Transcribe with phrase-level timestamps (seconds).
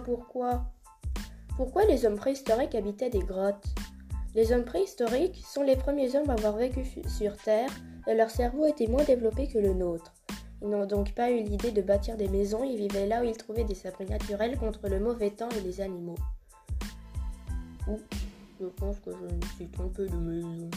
[0.00, 0.64] Pourquoi.
[1.56, 3.66] Pourquoi les hommes préhistoriques habitaient des grottes?
[4.34, 7.70] Les hommes préhistoriques sont les premiers hommes à avoir vécu sur Terre
[8.06, 10.12] et leur cerveau était moins développé que le nôtre.
[10.62, 13.36] Ils n'ont donc pas eu l'idée de bâtir des maisons, ils vivaient là où ils
[13.36, 16.18] trouvaient des abris naturels contre le mauvais temps et les animaux.
[17.88, 18.00] Ouh,
[18.60, 20.70] je pense que je me suis trompé de maison.